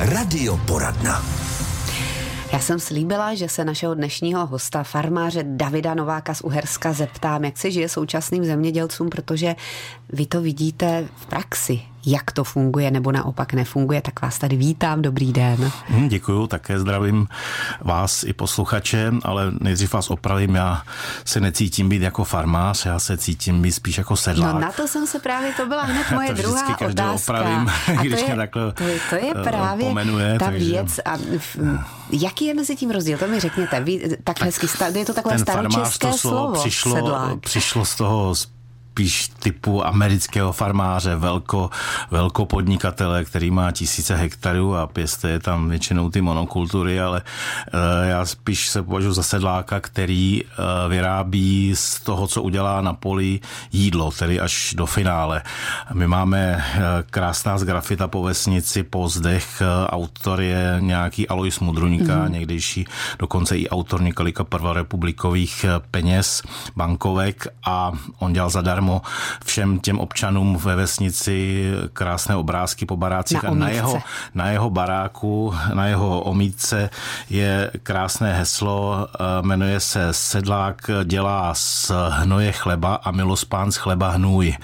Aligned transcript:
Radioporadna. 0.00 1.22
Já 2.52 2.58
jsem 2.58 2.80
slíbila, 2.80 3.34
že 3.34 3.48
se 3.48 3.64
našeho 3.64 3.94
dnešního 3.94 4.46
hosta, 4.46 4.82
farmáře 4.82 5.44
Davida 5.46 5.94
Nováka 5.94 6.34
z 6.34 6.40
Uherska, 6.40 6.92
zeptám, 6.92 7.44
jak 7.44 7.58
se 7.58 7.70
žije 7.70 7.88
současným 7.88 8.44
zemědělcům, 8.44 9.10
protože 9.10 9.56
vy 10.12 10.26
to 10.26 10.40
vidíte 10.40 11.08
v 11.16 11.26
praxi 11.26 11.80
jak 12.06 12.30
to 12.30 12.44
funguje 12.44 12.90
nebo 12.90 13.12
naopak 13.12 13.52
nefunguje, 13.54 14.00
tak 14.00 14.22
vás 14.22 14.38
tady 14.38 14.56
vítám. 14.56 15.02
Dobrý 15.02 15.32
den. 15.32 15.70
Hm, 15.88 16.08
děkuju, 16.08 16.46
také 16.46 16.80
zdravím 16.80 17.28
vás 17.80 18.24
i 18.24 18.32
posluchače, 18.32 19.12
ale 19.22 19.52
nejdřív 19.60 19.92
vás 19.92 20.10
opravím, 20.10 20.54
já 20.54 20.82
se 21.24 21.40
necítím 21.40 21.88
být 21.88 22.02
jako 22.02 22.24
farmář, 22.24 22.86
já 22.86 22.98
se 22.98 23.16
cítím 23.16 23.62
být 23.62 23.72
spíš 23.72 23.98
jako 23.98 24.16
sedlák. 24.16 24.54
No 24.54 24.60
na 24.60 24.72
to 24.72 24.88
jsem 24.88 25.06
se 25.06 25.18
právě, 25.18 25.52
to 25.52 25.66
byla 25.66 25.82
hned 25.82 26.10
moje 26.14 26.28
to 26.28 26.42
druhá 26.42 26.80
otázka. 26.80 27.32
Opravím, 27.32 27.70
a 27.98 28.02
když 28.02 28.22
to 28.22 28.30
je, 28.30 28.36
takhle 28.36 28.72
to, 28.72 28.84
je, 28.84 28.98
to 29.10 29.14
je 29.16 29.32
eh, 29.36 29.42
právě 29.42 29.86
pomenuje, 29.86 30.38
ta 30.38 30.44
takže... 30.44 30.64
věc. 30.64 31.00
A 31.04 31.16
v, 31.38 31.56
jaký 32.10 32.44
je 32.44 32.54
mezi 32.54 32.76
tím 32.76 32.90
rozdíl? 32.90 33.18
To 33.18 33.26
mi 33.26 33.40
řekněte. 33.40 33.80
Vy, 33.80 34.08
tak, 34.08 34.18
tak 34.24 34.42
hezky, 34.42 34.66
je 34.98 35.04
to 35.04 35.14
takové 35.14 35.38
staročeské 35.38 36.12
slovo, 36.12 36.52
přišlo, 36.52 36.94
sedlák. 36.94 37.40
přišlo 37.40 37.84
z 37.84 37.94
toho 37.94 38.34
spíš 38.98 39.28
typu 39.28 39.86
amerického 39.86 40.52
farmáře, 40.52 41.16
velko, 41.16 41.70
velko 42.10 42.46
podnikatele, 42.46 43.24
který 43.24 43.50
má 43.50 43.72
tisíce 43.72 44.16
hektarů 44.16 44.76
a 44.76 44.86
pěstuje 44.86 45.38
tam 45.38 45.68
většinou 45.68 46.10
ty 46.10 46.20
monokultury, 46.20 47.00
ale 47.00 47.22
uh, 47.22 48.08
já 48.08 48.26
spíš 48.26 48.68
se 48.68 48.82
považuji 48.82 49.12
za 49.12 49.22
sedláka, 49.22 49.80
který 49.80 50.42
uh, 50.44 50.50
vyrábí 50.90 51.72
z 51.74 52.00
toho, 52.00 52.26
co 52.26 52.42
udělá 52.42 52.80
na 52.80 52.92
poli 52.92 53.40
jídlo, 53.72 54.10
tedy 54.10 54.40
až 54.40 54.74
do 54.76 54.86
finále. 54.86 55.42
My 55.92 56.06
máme 56.06 56.56
uh, 56.56 56.82
krásná 57.10 57.58
zgrafita 57.58 58.08
po 58.08 58.22
vesnici, 58.22 58.82
po 58.82 59.08
zdech, 59.08 59.62
autor 59.86 60.40
je 60.40 60.76
nějaký 60.80 61.28
Alois 61.28 61.60
Mudruňka, 61.60 62.24
mm. 62.24 62.32
někdejší 62.32 62.86
dokonce 63.18 63.58
i 63.58 63.68
autor 63.68 64.02
několika 64.02 64.44
prvorepublikových 64.44 65.64
peněz, 65.90 66.42
bankovek 66.76 67.46
a 67.64 67.92
on 68.18 68.32
dělal 68.32 68.50
zadarmo 68.50 68.87
zadarmo 68.88 69.02
všem 69.44 69.80
těm 69.80 69.98
občanům 69.98 70.56
ve 70.56 70.76
vesnici 70.76 71.64
krásné 71.92 72.36
obrázky 72.36 72.86
po 72.86 72.96
barácích 72.96 73.42
na 73.42 73.50
a 73.50 73.54
na 73.54 73.68
jeho, 73.68 74.02
na 74.34 74.50
jeho 74.50 74.70
baráku, 74.70 75.54
na 75.74 75.86
jeho 75.86 76.20
omítce 76.20 76.90
je 77.30 77.70
krásné 77.82 78.34
heslo, 78.34 79.08
eh, 79.08 79.42
jmenuje 79.42 79.80
se 79.80 80.08
Sedlák 80.10 80.90
dělá 81.04 81.54
z 81.54 81.92
hnoje 82.08 82.52
chleba 82.52 82.94
a 82.94 83.10
milospán 83.10 83.72
z 83.72 83.76
chleba 83.76 84.10
hnůj. 84.10 84.56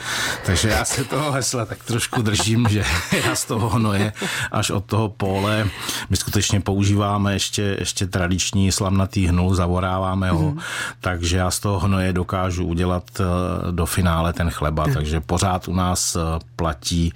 Takže 0.46 0.68
já 0.68 0.84
se 0.84 1.04
toho 1.04 1.32
hesla 1.32 1.66
tak 1.66 1.84
trošku 1.84 2.22
držím, 2.22 2.66
že 2.70 2.84
já 3.26 3.34
z 3.34 3.44
toho 3.44 3.68
hnoje 3.68 4.12
až 4.52 4.70
od 4.70 4.84
toho 4.84 5.08
pole. 5.08 5.66
My 6.10 6.16
skutečně 6.16 6.60
používáme 6.60 7.32
ještě, 7.32 7.76
ještě 7.78 8.06
tradiční 8.06 8.72
slamnatý 8.72 9.26
hnul, 9.26 9.54
zavoráváme 9.54 10.30
ho, 10.30 10.50
mm. 10.50 10.58
takže 11.00 11.36
já 11.36 11.50
z 11.50 11.58
toho 11.60 11.80
hnoje 11.80 12.12
dokážu 12.12 12.66
udělat 12.66 13.04
eh, 13.20 13.24
do 13.72 13.86
finále 13.86 14.13
finále 14.14 14.32
ten 14.32 14.50
chleba, 14.50 14.86
takže 14.94 15.20
pořád 15.20 15.68
u 15.68 15.74
nás 15.74 16.16
eh, 16.16 16.20
platí 16.56 17.12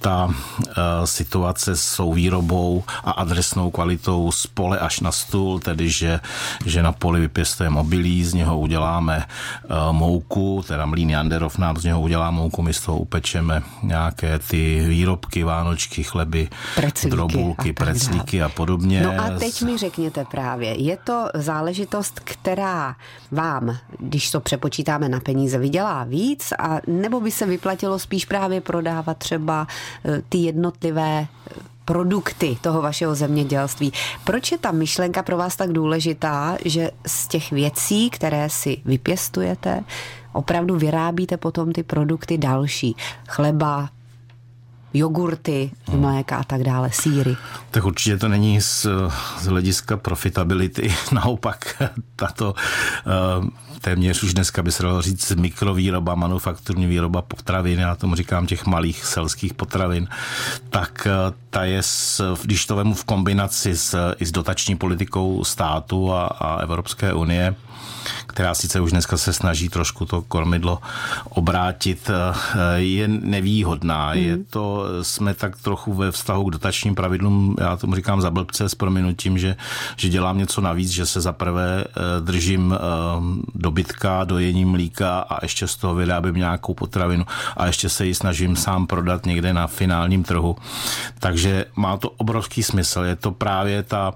ta 0.00 0.32
eh, 0.32 0.72
situace 1.04 1.76
s 1.76 1.96
tou 1.96 2.12
výrobou 2.12 2.84
a 3.04 3.10
adresnou 3.10 3.70
kvalitou 3.70 4.32
z 4.32 4.46
pole 4.46 4.78
až 4.78 5.00
na 5.00 5.12
stůl, 5.12 5.60
tedy 5.60 5.90
že, 5.90 6.20
že 6.64 6.82
na 6.82 6.92
poli 6.92 7.20
vypěstujeme 7.20 7.80
obilí, 7.80 8.24
z 8.24 8.34
něho 8.34 8.58
uděláme 8.58 9.24
eh, 9.24 9.74
mouku, 9.92 10.64
teda 10.66 10.86
mlín 10.86 11.10
Janderov 11.10 11.58
nám 11.58 11.76
z 11.76 11.84
něho 11.84 12.00
udělá 12.00 12.30
mouku, 12.30 12.62
my 12.62 12.72
z 12.74 12.80
toho 12.80 12.98
upečeme 12.98 13.62
nějaké 13.82 14.38
ty 14.38 14.84
výrobky, 14.88 15.44
vánočky, 15.44 16.02
chleby, 16.02 16.48
preclíky 16.74 17.10
drobulky, 17.10 17.70
a 17.70 17.72
preclíky 17.72 18.42
a 18.42 18.48
podobně. 18.48 19.02
No 19.02 19.12
a 19.20 19.38
teď 19.38 19.62
mi 19.62 19.78
řekněte 19.78 20.24
právě, 20.24 20.80
je 20.80 20.96
to 20.96 21.28
záležitost, 21.34 22.20
která 22.24 22.96
vám, 23.30 23.76
když 23.98 24.30
to 24.30 24.40
přepočítáme 24.40 25.08
na 25.08 25.20
peníze, 25.20 25.58
vydělá 25.58 26.04
víc, 26.04 26.37
víc 26.38 26.52
a 26.58 26.80
nebo 26.86 27.20
by 27.20 27.30
se 27.30 27.46
vyplatilo 27.46 27.98
spíš 27.98 28.24
právě 28.24 28.60
prodávat 28.60 29.18
třeba 29.18 29.66
eh, 30.04 30.22
ty 30.28 30.38
jednotlivé 30.38 31.26
eh, 31.26 31.54
produkty 31.84 32.58
toho 32.60 32.82
vašeho 32.82 33.14
zemědělství. 33.14 33.92
Proč 34.24 34.52
je 34.52 34.58
ta 34.58 34.72
myšlenka 34.72 35.22
pro 35.22 35.36
vás 35.36 35.56
tak 35.56 35.72
důležitá, 35.72 36.56
že 36.64 36.90
z 37.06 37.28
těch 37.28 37.50
věcí, 37.50 38.10
které 38.10 38.50
si 38.50 38.82
vypěstujete, 38.84 39.84
opravdu 40.32 40.76
vyrábíte 40.76 41.36
potom 41.36 41.72
ty 41.72 41.82
produkty 41.82 42.38
další? 42.38 42.96
Chleba, 43.28 43.88
jogurty, 44.94 45.70
mléka 45.92 46.36
a 46.36 46.44
tak 46.44 46.62
dále, 46.62 46.90
síry. 46.92 47.36
Tak 47.70 47.84
určitě 47.84 48.16
to 48.16 48.28
není 48.28 48.60
z, 48.60 48.86
z 49.38 49.46
hlediska 49.46 49.96
profitability, 49.96 50.94
naopak 51.12 51.82
tato 52.16 52.54
uh, 53.06 53.48
téměř 53.80 54.22
už 54.22 54.34
dneska 54.34 54.62
by 54.62 54.72
se 54.72 54.82
dalo 54.82 55.02
říct 55.02 55.30
mikrovýroba, 55.30 56.14
manufakturní 56.14 56.86
výroba 56.86 57.22
potravin, 57.22 57.78
já 57.78 57.94
tomu 57.94 58.14
říkám 58.14 58.46
těch 58.46 58.66
malých 58.66 59.04
selských 59.04 59.54
potravin, 59.54 60.08
tak 60.70 61.06
uh, 61.06 61.34
ta 61.50 61.64
je, 61.64 61.82
s, 61.82 62.34
když 62.42 62.66
to 62.66 62.76
vemu 62.76 62.94
v 62.94 63.04
kombinaci 63.04 63.76
s, 63.76 64.14
i 64.20 64.26
s 64.26 64.32
dotační 64.32 64.76
politikou 64.76 65.44
státu 65.44 66.12
a, 66.12 66.26
a 66.26 66.60
Evropské 66.60 67.12
unie, 67.12 67.54
která 68.26 68.54
sice 68.54 68.80
už 68.80 68.90
dneska 68.90 69.16
se 69.16 69.32
snaží 69.32 69.68
trošku 69.68 70.06
to 70.06 70.22
kormidlo 70.22 70.78
obrátit, 71.28 72.10
eh, 72.10 72.34
je 72.76 73.08
nevýhodná. 73.08 74.12
Mm. 74.14 74.18
Je 74.18 74.36
to, 74.36 74.84
jsme 75.02 75.34
tak 75.34 75.56
trochu 75.62 75.94
ve 75.94 76.12
vztahu 76.12 76.44
k 76.44 76.52
dotačním 76.52 76.94
pravidlům, 76.94 77.56
já 77.60 77.76
tomu 77.76 77.94
říkám 77.94 78.20
za 78.20 78.30
blbce 78.30 78.68
s 78.68 78.74
prominutím, 78.74 79.38
že, 79.38 79.56
že 79.96 80.08
dělám 80.08 80.38
něco 80.38 80.60
navíc, 80.60 80.90
že 80.90 81.06
se 81.06 81.20
zaprvé 81.20 81.84
eh, 81.84 82.20
držím 82.20 82.74
eh, 82.74 82.78
dobytka, 83.54 84.24
dojení 84.24 84.64
mlíka 84.64 85.20
a 85.20 85.38
ještě 85.42 85.66
z 85.66 85.76
toho 85.76 85.94
vyrábím 85.94 86.34
nějakou 86.34 86.74
potravinu 86.74 87.24
a 87.56 87.66
ještě 87.66 87.88
se 87.88 88.06
ji 88.06 88.14
snažím 88.14 88.56
sám 88.56 88.86
prodat 88.86 89.26
někde 89.26 89.52
na 89.52 89.66
finálním 89.66 90.22
trhu. 90.22 90.56
Takže 91.18 91.64
má 91.76 91.96
to 91.96 92.10
obrovský 92.10 92.62
smysl. 92.62 93.00
Je 93.00 93.16
to 93.16 93.30
právě 93.30 93.82
ta 93.82 94.14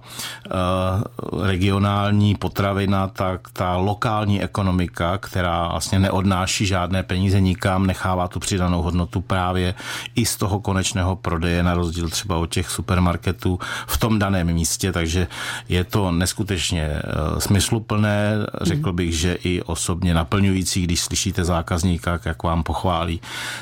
regionální 1.43 2.35
potravina, 2.35 3.09
tak 3.09 3.49
ta 3.53 3.77
lokální 3.83 4.43
ekonomika, 4.43 5.19
která 5.19 5.69
vlastně 5.69 5.99
neodnáší 5.99 6.67
žádné 6.67 7.03
peníze 7.03 7.41
nikam, 7.41 7.87
nechává 7.87 8.29
tu 8.29 8.41
přidanou 8.41 8.83
hodnotu 8.83 9.21
právě 9.21 9.75
i 10.15 10.27
z 10.27 10.37
toho 10.37 10.61
konečného 10.61 11.17
prodeje, 11.17 11.63
na 11.63 11.75
rozdíl 11.75 12.09
třeba 12.09 12.37
od 12.37 12.47
těch 12.47 12.71
supermarketů 12.71 13.59
v 13.87 13.97
tom 13.99 14.19
daném 14.19 14.53
místě, 14.53 14.93
takže 14.93 15.29
je 15.69 15.85
to 15.85 16.13
neskutečně 16.13 16.83
eh, 16.83 17.41
smysluplné, 17.41 18.33
řekl 18.63 18.93
bych, 18.93 19.19
že 19.19 19.35
i 19.35 19.63
osobně 19.63 20.15
naplňující, 20.15 20.83
když 20.83 21.01
slyšíte 21.01 21.45
zákazníka, 21.45 22.21
jak 22.25 22.43
vám 22.43 22.63
pochválí 22.63 23.21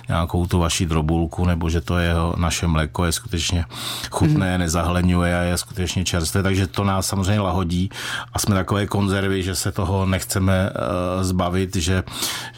nějakou 0.09 0.47
tu 0.47 0.59
vaši 0.59 0.87
drobulku, 0.87 1.45
nebo 1.45 1.71
že 1.71 1.81
to 1.81 1.99
je 1.99 2.15
naše 2.37 2.67
mléko 2.67 3.05
je 3.05 3.13
skutečně 3.13 3.65
chutné, 4.11 4.59
nezahleňuje 4.59 5.39
a 5.39 5.43
je 5.43 5.59
skutečně 5.59 6.05
čerstvé, 6.05 6.43
takže 6.43 6.67
to 6.67 6.85
nás 6.85 7.07
samozřejmě 7.07 7.41
lahodí 7.41 7.91
a 8.33 8.39
jsme 8.39 8.55
takové 8.55 8.87
konzervy, 8.87 9.43
že 9.43 9.55
se 9.55 9.73
toho 9.73 10.07
nechceme 10.11 10.71
uh, 10.71 11.23
zbavit, 11.23 11.77
že, 11.77 12.03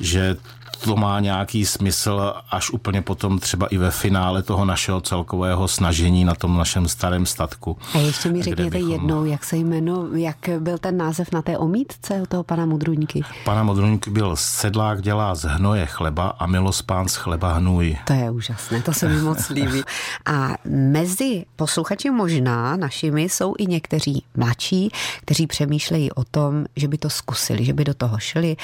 že 0.00 0.36
to 0.84 0.96
má 0.96 1.20
nějaký 1.20 1.66
smysl 1.66 2.34
až 2.50 2.70
úplně 2.70 3.02
potom 3.02 3.38
třeba 3.38 3.66
i 3.66 3.76
ve 3.76 3.90
finále 3.90 4.42
toho 4.42 4.64
našeho 4.64 5.00
celkového 5.00 5.68
snažení 5.68 6.24
na 6.24 6.34
tom 6.34 6.58
našem 6.58 6.88
starém 6.88 7.26
statku. 7.26 7.78
A 7.94 7.98
ještě 7.98 8.28
mi 8.28 8.42
řekněte 8.42 8.70
bychom... 8.70 8.92
jednou, 8.92 9.24
jak 9.24 9.44
se 9.44 9.56
jmenu, 9.56 10.16
jak 10.16 10.36
byl 10.58 10.78
ten 10.78 10.96
název 10.96 11.32
na 11.32 11.42
té 11.42 11.58
omítce 11.58 12.22
toho 12.28 12.42
pana 12.42 12.66
Mudruňky? 12.66 13.22
Pana 13.44 13.62
Mudruňky 13.62 14.10
byl 14.10 14.36
sedlák 14.36 15.02
dělá 15.02 15.34
z 15.34 15.44
hnoje 15.44 15.86
chleba 15.86 16.28
a 16.38 16.46
milospán 16.46 17.08
z 17.08 17.16
chleba 17.16 17.52
hnůj. 17.52 17.96
To 18.04 18.12
je 18.12 18.30
úžasné, 18.30 18.82
to 18.82 18.92
se 18.92 19.08
mi 19.08 19.20
moc 19.20 19.48
líbí. 19.50 19.82
A 20.26 20.54
mezi 20.68 21.44
posluchači 21.56 22.10
možná 22.10 22.76
našimi 22.76 23.22
jsou 23.22 23.54
i 23.58 23.66
někteří 23.66 24.24
mladší, 24.36 24.90
kteří 25.20 25.46
přemýšlejí 25.46 26.12
o 26.12 26.24
tom, 26.24 26.64
že 26.76 26.88
by 26.88 26.98
to 26.98 27.10
zkusili, 27.10 27.64
že 27.64 27.72
by 27.72 27.84
do 27.84 27.94
toho 27.94 28.18
šli, 28.18 28.56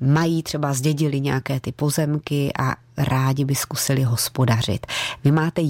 mají 0.00 0.42
třeba 0.42 0.72
zdědili 0.72 1.20
nějaké 1.20 1.51
ty 1.60 1.72
pozemky 1.72 2.52
a 2.58 2.74
rádi 2.96 3.44
by 3.44 3.54
zkusili 3.54 4.02
hospodařit. 4.02 4.86
Vy 5.24 5.32
máte 5.32 5.62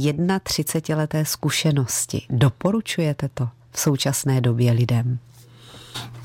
31 0.43 1.03
leté 1.03 1.25
zkušenosti. 1.25 2.23
Doporučujete 2.31 3.29
to 3.35 3.49
v 3.71 3.81
současné 3.81 4.41
době 4.41 4.73
lidem? 4.73 5.19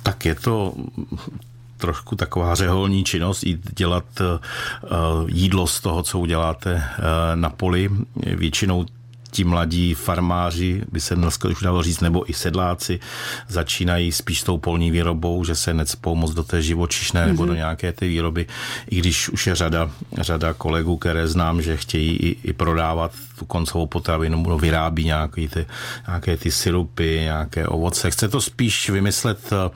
Tak 0.04 0.25
je 0.25 0.36
to 0.36 0.74
trošku 1.77 2.15
taková 2.15 2.56
řeholní 2.56 3.04
činnost, 3.04 3.44
jít 3.44 3.74
dělat 3.75 4.06
uh, 4.19 5.30
jídlo 5.30 5.68
z 5.68 5.81
toho, 5.81 6.04
co 6.04 6.19
uděláte 6.19 6.74
uh, 6.75 6.81
na 7.36 7.50
poli. 7.50 7.89
Většinou 8.15 8.86
ti 9.38 9.44
mladí 9.44 9.94
farmáři, 9.94 10.81
by 10.92 11.01
se 11.01 11.16
dneska 11.16 11.50
už 11.50 11.62
dalo 11.62 11.84
říct, 11.84 12.01
nebo 12.01 12.30
i 12.30 12.34
sedláci, 12.34 13.00
začínají 13.48 14.12
spíš 14.12 14.42
s 14.42 14.44
tou 14.44 14.57
polní 14.57 14.92
výrobou, 14.92 15.44
že 15.44 15.56
se 15.56 15.74
necpou 15.74 16.16
moc 16.16 16.34
do 16.34 16.44
té 16.44 16.62
živočišné 16.62 17.22
mm-hmm. 17.22 17.28
nebo 17.28 17.45
do 17.45 17.51
mhm. 17.51 17.57
nějaké 17.57 17.94
ty 17.94 18.07
výroby, 18.07 18.45
i 18.89 18.95
když 18.95 19.30
už 19.30 19.48
je 19.48 19.56
řada, 19.56 19.89
řada 20.18 20.54
kolegů, 20.54 20.98
které 20.98 21.28
znám, 21.28 21.62
že 21.62 21.78
chtějí 21.78 22.18
i, 22.18 22.50
i 22.50 22.54
prodávat 22.54 23.12
tu 23.39 23.45
koncovou 23.45 23.86
potravinu, 23.86 24.44
no, 24.48 24.57
vyrábí 24.57 25.06
nějaký 25.06 25.48
ty, 25.48 25.66
nějaké 26.07 26.38
ty 26.38 26.51
syrupy, 26.51 27.19
nějaké 27.22 27.68
ovoce. 27.68 28.12
Chce 28.12 28.28
to 28.28 28.42
spíš 28.42 28.90
vymyslet 28.90 29.40
eh, 29.54 29.69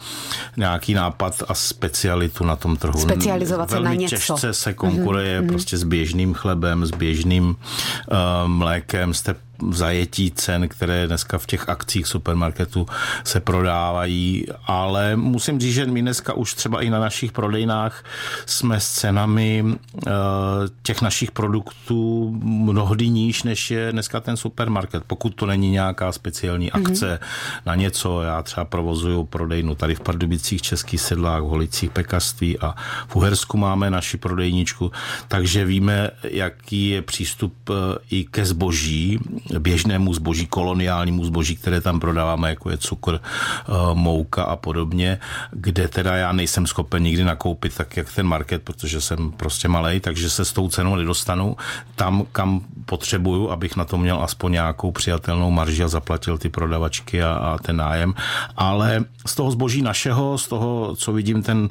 nějaký 0.57 0.93
nápad 0.93 1.43
a 1.47 1.53
specialitu 1.53 2.45
na 2.45 2.55
tom 2.55 2.77
trhu. 2.77 2.99
Specializovat 2.99 3.69
se 3.69 3.79
na 3.79 3.93
něco. 3.93 4.15
těžce 4.15 4.53
se 4.53 4.73
konkuruje 4.73 5.41
mm-hmm. 5.41 5.47
prostě 5.47 5.77
s 5.77 5.83
běžným 5.83 6.33
chlebem, 6.33 6.85
s 6.85 6.91
běžným 6.91 7.45
uh, 7.45 7.55
mlékem, 8.45 9.13
s 9.13 9.21
zajetí 9.69 10.31
cen, 10.31 10.67
které 10.67 11.07
dneska 11.07 11.37
v 11.37 11.45
těch 11.45 11.69
akcích 11.69 12.07
supermarketu 12.07 12.85
se 13.23 13.39
prodávají, 13.39 14.45
ale 14.65 15.15
musím 15.15 15.59
říct, 15.59 15.73
že 15.73 15.85
my 15.85 16.01
dneska 16.01 16.33
už 16.33 16.53
třeba 16.53 16.81
i 16.81 16.89
na 16.89 16.99
našich 16.99 17.31
prodejnách 17.31 18.03
jsme 18.45 18.79
s 18.79 18.91
cenami 18.91 19.65
eh, 20.07 20.11
těch 20.83 21.01
našich 21.01 21.31
produktů 21.31 22.31
mnohdy 22.43 23.09
níž, 23.09 23.43
než 23.43 23.71
je 23.71 23.91
dneska 23.91 24.19
ten 24.19 24.37
supermarket, 24.37 25.03
pokud 25.07 25.35
to 25.35 25.45
není 25.45 25.71
nějaká 25.71 26.11
speciální 26.11 26.71
mhm. 26.73 26.85
akce 26.85 27.19
mm-hmm. 27.21 27.61
na 27.65 27.75
něco. 27.75 28.21
Já 28.21 28.41
třeba 28.41 28.65
provozuju 28.65 29.23
prodejnu 29.23 29.75
tady 29.75 29.95
v 29.95 29.99
Pardubicích, 29.99 30.61
Českých 30.61 31.01
sedlách, 31.01 31.41
v 31.41 31.45
Holicích, 31.45 31.91
pekařství 31.91 32.59
a 32.59 32.75
v 33.07 33.15
Uhersku 33.15 33.57
máme 33.57 33.89
naši 33.89 34.17
prodejničku, 34.17 34.91
takže 35.27 35.65
víme, 35.65 36.09
jaký 36.23 36.89
je 36.89 37.01
přístup 37.01 37.53
eh, 37.69 37.73
i 38.09 38.23
ke 38.23 38.45
zboží 38.45 39.19
běžnému 39.59 40.13
zboží, 40.13 40.48
koloniálnímu 40.48 41.25
zboží, 41.25 41.56
které 41.56 41.81
tam 41.81 42.00
prodáváme, 42.00 42.50
jako 42.50 42.69
je 42.69 42.77
cukr, 42.77 43.19
eh, 43.21 43.71
mouka 43.94 44.44
a 44.44 44.56
podobně, 44.56 45.19
kde 45.51 45.88
teda 45.88 46.15
já 46.15 46.31
nejsem 46.31 46.68
schopen 46.68 47.03
nikdy 47.03 47.24
nakoupit 47.24 47.75
tak, 47.75 47.98
jak 47.98 48.13
ten 48.13 48.27
market, 48.27 48.63
protože 48.63 49.01
jsem 49.01 49.31
prostě 49.31 49.68
malej, 49.68 50.00
takže 50.00 50.30
se 50.30 50.45
s 50.45 50.53
tou 50.53 50.69
cenou 50.69 50.95
nedostanu 50.95 51.57
tam, 51.95 52.25
kam 52.31 52.62
potřebuju, 52.86 53.50
abych 53.50 53.75
na 53.75 53.86
to 53.86 53.98
měl 53.98 54.24
aspoň 54.24 54.51
nějakou 54.51 54.92
přijatelnou 54.92 55.51
marži 55.51 55.83
a 55.83 55.88
zaplatil 55.88 56.38
ty 56.38 56.50
prodavačky 56.50 57.24
a, 57.24 57.33
a 57.33 57.57
ten 57.57 57.77
nájem. 57.77 58.13
Ale 58.57 59.06
z 59.25 59.36
toho 59.36 59.51
zboží 59.51 59.81
našeho, 59.81 60.38
z 60.38 60.48
toho, 60.48 60.95
co 60.95 61.13
vidím 61.13 61.44
ten 61.44 61.69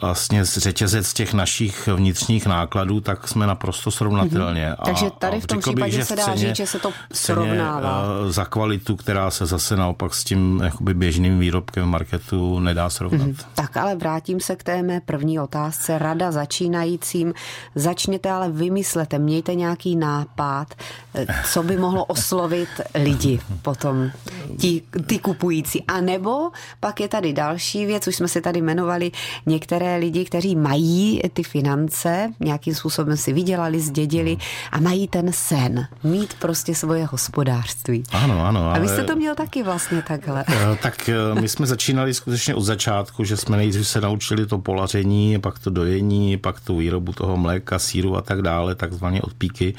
vlastně 0.00 0.44
řetězec 0.44 1.14
těch 1.14 1.34
našich 1.34 1.88
vnitřních 1.88 2.46
nákladů, 2.46 3.00
tak 3.00 3.28
jsme 3.28 3.46
naprosto 3.46 3.90
srovnatelně. 3.90 4.70
Mm-hmm. 4.70 4.84
Takže 4.84 5.06
tady 5.18 5.40
v 5.40 5.46
tom 5.46 5.58
případě 5.58 5.96
bych, 5.96 6.06
se 6.06 6.16
dá 6.16 6.34
říct, 6.34 6.56
že 6.56 6.66
se 6.66 6.78
to 6.78 6.92
srovnává. 7.20 8.04
Eh, 8.28 8.32
za 8.32 8.44
kvalitu, 8.44 8.96
která 8.96 9.30
se 9.30 9.46
zase 9.46 9.76
naopak 9.76 10.14
s 10.14 10.24
tím 10.24 10.60
jakoby 10.64 10.94
běžným 10.94 11.38
výrobkem 11.38 11.88
marketu 11.88 12.60
nedá 12.60 12.90
srovnat. 12.90 13.28
Mm-hmm. 13.28 13.44
Tak 13.54 13.76
ale 13.76 13.96
vrátím 13.96 14.40
se 14.40 14.56
k 14.56 14.62
té 14.62 14.82
mé 14.82 15.00
první 15.00 15.40
otázce. 15.40 15.98
Rada 15.98 16.32
začínajícím. 16.32 17.34
Začněte 17.74 18.30
ale 18.30 18.50
vymyslete, 18.50 19.18
mějte 19.18 19.54
nějaký 19.54 19.96
nápad, 19.96 20.74
eh, 21.14 21.26
co 21.52 21.62
by 21.62 21.76
mohlo 21.76 22.04
oslovit 22.04 22.68
lidi 22.94 23.40
potom, 23.62 24.10
ti, 24.58 24.82
ty 25.06 25.18
kupující. 25.18 25.84
A 25.84 26.00
nebo 26.00 26.50
pak 26.80 27.00
je 27.00 27.08
tady 27.08 27.32
další 27.32 27.86
věc, 27.86 28.08
už 28.08 28.16
jsme 28.16 28.28
si 28.28 28.40
tady 28.40 28.58
jmenovali 28.58 29.12
některé 29.46 29.96
lidi, 29.96 30.24
kteří 30.24 30.56
mají 30.56 31.20
ty 31.32 31.42
finance, 31.42 32.32
nějakým 32.40 32.74
způsobem 32.74 33.16
si 33.16 33.32
vydělali, 33.32 33.80
zdědili 33.80 34.36
a 34.72 34.80
mají 34.80 35.08
ten 35.08 35.32
sen, 35.32 35.86
mít 36.04 36.34
prostě 36.34 36.74
svoje 36.74 37.06
hospodářství. 37.12 38.02
Ano, 38.12 38.46
ano. 38.46 38.64
Ale... 38.64 38.78
A 38.78 38.78
vy 38.78 38.88
jste 38.88 39.04
to 39.04 39.16
měl 39.16 39.34
taky 39.34 39.62
vlastně 39.62 40.02
takhle. 40.02 40.44
Eh, 40.48 40.78
tak 40.82 41.08
eh, 41.08 41.40
my 41.40 41.48
jsme 41.48 41.66
začínali 41.66 42.14
skutečně 42.14 42.54
od 42.54 42.62
začátku, 42.62 43.24
že 43.24 43.36
jsme 43.36 43.56
nejdřív 43.56 43.88
se 43.88 44.00
naučili 44.00 44.46
to 44.46 44.58
polaření, 44.58 45.40
pak 45.40 45.58
to 45.58 45.70
dojení, 45.70 46.36
pak 46.36 46.60
tu 46.60 46.76
výrobu 46.76 47.12
toho 47.12 47.36
mléka, 47.36 47.78
síru 47.78 48.16
a 48.16 48.22
tak 48.22 48.42
dále, 48.42 48.74
takzvaně 48.74 49.22
od 49.22 49.34
píky. 49.34 49.74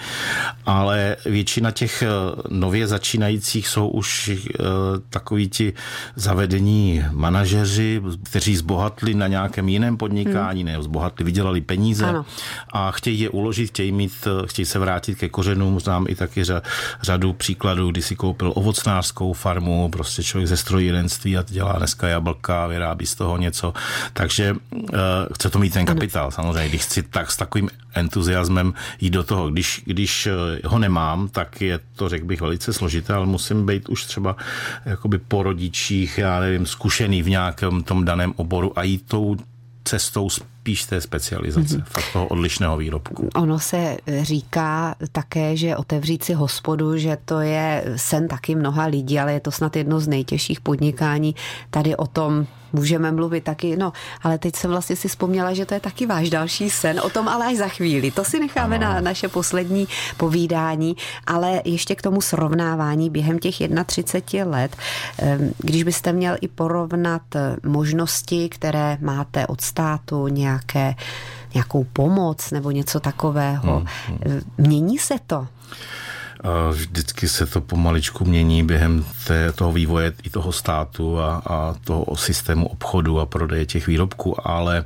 Ale 0.65 1.17
většina 1.25 1.71
těch 1.71 2.01
eh, 2.01 2.07
nově 2.49 2.87
začínajících 2.87 3.67
jsou 3.67 3.87
už 3.87 4.31
takoví 5.09 5.49
ti 5.49 5.73
zavedení 6.15 7.03
manažeři, 7.11 8.01
kteří 8.23 8.55
zbohatli 8.55 9.13
na 9.13 9.27
nějakém 9.27 9.69
jiném 9.69 9.97
podnikání, 9.97 10.63
hmm. 10.63 10.71
ne, 10.71 10.83
zbohatli, 10.83 11.25
vydělali 11.25 11.61
peníze 11.61 12.05
ano. 12.05 12.25
a 12.73 12.91
chtějí 12.91 13.19
je 13.19 13.29
uložit, 13.29 13.67
chtějí 13.67 13.91
mít, 13.91 14.27
chtějí 14.45 14.65
se 14.65 14.79
vrátit 14.79 15.17
ke 15.17 15.29
kořenům, 15.29 15.79
znám 15.79 16.05
i 16.09 16.15
taky 16.15 16.43
řadu 17.01 17.20
příkladů, 17.33 17.91
kdy 17.91 18.01
si 18.01 18.15
koupil 18.15 18.53
ovocnářskou 18.56 19.33
farmu, 19.33 19.89
prostě 19.89 20.23
člověk 20.23 20.47
ze 20.47 20.57
strojírenství 20.57 21.38
a 21.38 21.44
dělá 21.47 21.73
dneska 21.77 22.07
jablka, 22.07 22.68
vyrábí 22.68 23.06
z 23.06 23.15
toho 23.15 23.38
něco. 23.38 23.73
Takže 24.13 24.56
uh, 24.71 24.89
chce 25.33 25.50
to 25.50 25.59
mít 25.59 25.73
ten 25.73 25.85
kapitál, 25.85 26.31
samozřejmě. 26.31 26.69
Když 26.69 26.81
chci 26.81 27.03
tak 27.03 27.31
s 27.31 27.38
takovým 27.38 27.69
entuziasmem 27.94 28.73
jít 29.01 29.09
do 29.09 29.23
toho. 29.23 29.50
Když, 29.50 29.81
když 29.85 30.27
eh, 30.27 30.31
ho 30.68 30.79
nemám, 30.79 31.29
tak 31.29 31.62
je 31.62 31.79
to, 31.95 32.09
řekl 32.09 32.25
bych, 32.25 32.41
velice 32.41 32.73
složité, 32.73 33.13
ale 33.13 33.25
musím 33.25 33.65
být 33.65 33.89
už 33.89 34.06
třeba 34.06 34.35
jakoby 34.85 35.17
po 35.17 35.44
rodičích, 35.44 36.17
já 36.17 36.39
nevím, 36.39 36.65
zkušený 36.65 37.21
v 37.21 37.29
nějakém 37.29 37.83
tom 37.83 38.06
daném 38.06 38.33
oboru 38.35 38.79
a 38.79 38.83
jít 38.83 39.03
tou 39.07 39.38
cestou 39.83 40.29
spíš 40.61 40.85
té 40.85 41.01
specializace, 41.01 41.77
mm-hmm. 41.77 41.83
fakt 41.83 42.13
toho 42.13 42.27
odlišného 42.27 42.77
výrobku. 42.77 43.29
Ono 43.35 43.59
se 43.59 43.97
říká 44.21 44.95
také, 45.11 45.57
že 45.57 45.77
otevřít 45.77 46.23
si 46.23 46.33
hospodu, 46.33 46.97
že 46.97 47.17
to 47.25 47.39
je 47.39 47.83
sen 47.95 48.27
taky 48.27 48.55
mnoha 48.55 48.85
lidí, 48.85 49.19
ale 49.19 49.33
je 49.33 49.39
to 49.39 49.51
snad 49.51 49.75
jedno 49.75 49.99
z 49.99 50.07
nejtěžších 50.07 50.61
podnikání. 50.61 51.35
Tady 51.69 51.95
o 51.95 52.07
tom 52.07 52.47
můžeme 52.73 53.11
mluvit 53.11 53.43
taky, 53.43 53.77
no, 53.77 53.93
ale 54.21 54.37
teď 54.37 54.55
jsem 54.55 54.71
vlastně 54.71 54.95
si 54.95 55.07
vzpomněla, 55.07 55.53
že 55.53 55.65
to 55.65 55.73
je 55.73 55.79
taky 55.79 56.05
váš 56.05 56.29
další 56.29 56.69
sen, 56.69 56.99
o 57.03 57.09
tom 57.09 57.27
ale 57.27 57.45
až 57.45 57.57
za 57.57 57.67
chvíli. 57.67 58.11
To 58.11 58.23
si 58.23 58.39
necháme 58.39 58.75
ano. 58.75 58.85
na 58.85 59.01
naše 59.01 59.27
poslední 59.27 59.87
povídání, 60.17 60.95
ale 61.27 61.61
ještě 61.65 61.95
k 61.95 62.01
tomu 62.01 62.21
srovnávání 62.21 63.09
během 63.09 63.39
těch 63.39 63.55
31 63.85 64.51
let, 64.51 64.75
ehm, 65.17 65.51
když 65.57 65.83
byste 65.83 66.13
měl 66.13 66.37
i 66.41 66.47
porovnat 66.47 67.21
eh, 67.35 67.55
možnosti, 67.63 68.49
které 68.49 68.97
máte 69.01 69.47
od 69.47 69.61
státu, 69.61 70.27
nějaké, 70.51 70.95
nějakou 71.53 71.83
pomoc 71.83 72.51
nebo 72.51 72.71
něco 72.71 73.00
takového, 73.00 73.77
hmm, 73.77 73.88
hmm. 74.07 74.42
Mění 74.57 74.98
se 74.98 75.15
to? 75.27 75.48
Vždycky 76.71 77.27
se 77.27 77.45
to 77.45 77.62
pomaličku 77.62 78.25
mění 78.25 78.63
během 78.63 79.06
té, 79.27 79.51
toho 79.51 79.71
vývoje 79.71 80.13
i 80.24 80.30
toho 80.30 80.51
státu 80.51 81.19
a, 81.19 81.42
a 81.45 81.75
toho 81.83 82.06
systému 82.15 82.68
obchodu 82.68 83.19
a 83.19 83.25
prodeje 83.25 83.65
těch 83.65 83.88
výrobků, 83.88 84.48
ale 84.48 84.83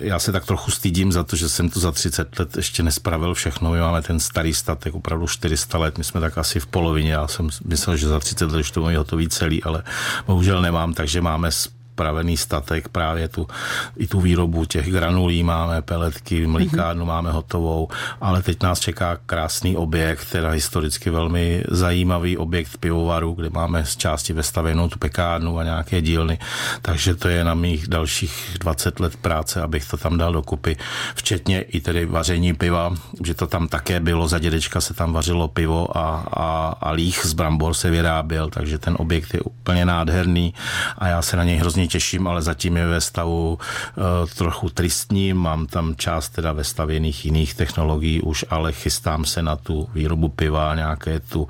já 0.00 0.18
se 0.18 0.32
tak 0.32 0.46
trochu 0.46 0.70
stydím 0.70 1.12
za 1.12 1.24
to, 1.24 1.36
že 1.36 1.48
jsem 1.48 1.70
to 1.70 1.80
za 1.80 1.92
30 1.92 2.38
let 2.38 2.56
ještě 2.56 2.82
nespravil 2.82 3.34
všechno. 3.34 3.70
My 3.70 3.80
máme 3.80 4.02
ten 4.02 4.20
starý 4.20 4.54
statek 4.54 4.94
opravdu 4.94 5.26
400 5.26 5.78
let, 5.78 5.98
my 5.98 6.04
jsme 6.04 6.20
tak 6.20 6.38
asi 6.38 6.60
v 6.60 6.66
polovině. 6.66 7.12
Já 7.12 7.28
jsem 7.28 7.48
myslel, 7.64 7.96
že 7.96 8.08
za 8.08 8.20
30 8.20 8.44
let 8.44 8.60
už 8.60 8.70
to 8.70 8.82
mají 8.82 8.96
hotový 8.96 9.28
celý, 9.28 9.62
ale 9.62 9.82
bohužel 10.26 10.62
nemám, 10.62 10.94
takže 10.94 11.20
máme 11.20 11.50
spravený 11.98 12.36
statek, 12.36 12.88
právě 12.88 13.28
tu, 13.28 13.46
i 13.96 14.06
tu 14.06 14.20
výrobu 14.20 14.64
těch 14.64 14.90
granulí 14.90 15.42
máme, 15.42 15.82
peletky, 15.82 16.46
mlíkárnu 16.46 17.02
mm-hmm. 17.02 17.08
máme 17.08 17.30
hotovou, 17.30 17.88
ale 18.20 18.42
teď 18.42 18.62
nás 18.62 18.80
čeká 18.80 19.18
krásný 19.26 19.76
objekt, 19.76 20.30
teda 20.30 20.50
historicky 20.50 21.10
velmi 21.10 21.64
zajímavý 21.68 22.38
objekt 22.38 22.78
pivovaru, 22.78 23.32
kde 23.32 23.50
máme 23.50 23.82
z 23.86 23.96
části 23.96 24.32
vestavěnou 24.32 24.88
tu 24.88 24.98
pekárnu 24.98 25.58
a 25.58 25.64
nějaké 25.64 26.00
dílny, 26.00 26.38
takže 26.82 27.14
to 27.14 27.28
je 27.28 27.44
na 27.44 27.54
mých 27.54 27.88
dalších 27.88 28.56
20 28.60 29.00
let 29.00 29.16
práce, 29.16 29.62
abych 29.62 29.90
to 29.90 29.96
tam 29.96 30.18
dal 30.18 30.32
dokupy, 30.32 30.76
včetně 31.14 31.60
i 31.62 31.80
tedy 31.80 32.06
vaření 32.06 32.54
piva, 32.54 32.94
že 33.24 33.34
to 33.34 33.46
tam 33.46 33.68
také 33.68 34.00
bylo, 34.00 34.28
za 34.28 34.38
dědečka 34.38 34.80
se 34.80 34.94
tam 34.94 35.12
vařilo 35.12 35.48
pivo 35.48 35.98
a, 35.98 36.24
a, 36.30 36.46
a 36.80 36.90
líh 36.90 37.26
z 37.26 37.32
brambor 37.32 37.74
se 37.74 37.90
vyráběl, 37.90 38.50
takže 38.50 38.78
ten 38.78 38.94
objekt 38.98 39.34
je 39.34 39.40
úplně 39.40 39.84
nádherný 39.84 40.54
a 40.98 41.08
já 41.08 41.22
se 41.22 41.36
na 41.36 41.44
něj 41.44 41.56
hrozně 41.56 41.87
těším, 41.88 42.28
ale 42.28 42.42
zatím 42.42 42.76
je 42.76 42.86
ve 42.86 43.00
stavu 43.00 43.58
uh, 43.58 44.04
trochu 44.36 44.68
tristní. 44.68 45.32
Mám 45.32 45.66
tam 45.66 45.94
část 45.96 46.28
teda 46.28 46.52
vestavěných 46.52 47.24
jiných 47.24 47.54
technologií 47.54 48.20
už, 48.20 48.44
ale 48.50 48.72
chystám 48.72 49.24
se 49.24 49.42
na 49.42 49.56
tu 49.56 49.88
výrobu 49.94 50.28
piva, 50.28 50.74
nějaké, 50.74 51.20
tu, 51.20 51.48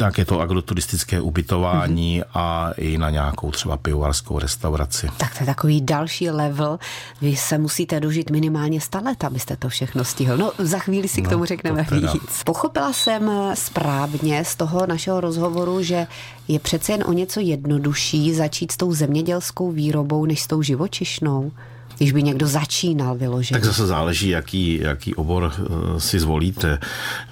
nějaké 0.00 0.24
to 0.24 0.40
agroturistické 0.40 1.20
ubytování 1.20 2.20
mm-hmm. 2.20 2.30
a 2.34 2.70
i 2.76 2.98
na 2.98 3.10
nějakou 3.10 3.50
třeba 3.50 3.76
pivovarskou 3.76 4.38
restauraci. 4.38 5.08
Tak 5.16 5.38
to 5.38 5.42
je 5.42 5.46
takový 5.46 5.80
další 5.80 6.30
level. 6.30 6.78
Vy 7.20 7.36
se 7.36 7.58
musíte 7.58 8.00
dožít 8.00 8.30
minimálně 8.30 8.80
100 8.80 8.98
let, 8.98 9.24
abyste 9.24 9.56
to 9.56 9.68
všechno 9.68 10.04
stihl. 10.04 10.36
No, 10.36 10.52
za 10.58 10.78
chvíli 10.78 11.08
si 11.08 11.22
k 11.22 11.24
no, 11.24 11.30
tomu 11.30 11.44
řekneme 11.44 11.84
to 11.84 11.94
víc. 11.94 12.42
Pochopila 12.44 12.92
jsem 12.92 13.30
správně 13.54 14.44
z 14.44 14.56
toho 14.56 14.86
našeho 14.86 15.20
rozhovoru, 15.20 15.82
že 15.82 16.06
je 16.48 16.58
přece 16.58 16.92
jen 16.92 17.04
o 17.06 17.12
něco 17.12 17.40
jednodušší 17.40 18.34
začít 18.34 18.72
s 18.72 18.76
tou 18.76 18.92
zemědělskou 18.92 19.70
výrobou 19.70 20.26
než 20.26 20.42
s 20.42 20.46
tou 20.46 20.62
živočišnou? 20.62 21.50
Když 21.98 22.12
by 22.12 22.22
někdo 22.22 22.46
začínal 22.46 23.14
vyloženě? 23.14 23.60
Tak 23.60 23.64
zase 23.64 23.86
záleží, 23.86 24.28
jaký, 24.28 24.78
jaký 24.82 25.14
obor 25.14 25.52
uh, 25.58 25.98
si 25.98 26.20
zvolíte. 26.20 26.78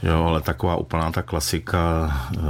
Jo, 0.02 0.24
ale 0.24 0.40
taková 0.40 0.76
úplná 0.76 1.12
ta 1.12 1.22
klasika 1.22 1.80
uh, 2.36 2.42